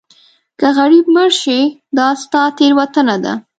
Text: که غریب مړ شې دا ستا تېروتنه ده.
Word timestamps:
که 0.59 0.67
غریب 0.77 1.05
مړ 1.15 1.29
شې 1.41 1.59
دا 1.97 2.07
ستا 2.21 2.41
تېروتنه 2.57 3.15
ده. 3.23 3.33